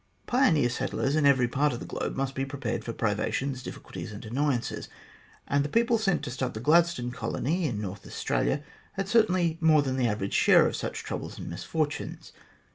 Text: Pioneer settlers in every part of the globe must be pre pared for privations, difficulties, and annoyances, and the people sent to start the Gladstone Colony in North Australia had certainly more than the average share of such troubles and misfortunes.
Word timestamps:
Pioneer 0.25 0.69
settlers 0.69 1.15
in 1.15 1.27
every 1.27 1.47
part 1.47 1.71
of 1.73 1.79
the 1.79 1.85
globe 1.85 2.15
must 2.15 2.33
be 2.33 2.43
pre 2.43 2.59
pared 2.59 2.83
for 2.83 2.91
privations, 2.91 3.61
difficulties, 3.61 4.11
and 4.11 4.25
annoyances, 4.25 4.89
and 5.47 5.63
the 5.63 5.69
people 5.69 5.99
sent 5.99 6.23
to 6.23 6.31
start 6.31 6.55
the 6.55 6.59
Gladstone 6.59 7.11
Colony 7.11 7.67
in 7.67 7.79
North 7.79 8.07
Australia 8.07 8.63
had 8.93 9.07
certainly 9.07 9.59
more 9.61 9.83
than 9.83 9.97
the 9.97 10.07
average 10.07 10.33
share 10.33 10.65
of 10.65 10.75
such 10.75 11.03
troubles 11.03 11.37
and 11.37 11.51
misfortunes. 11.51 12.33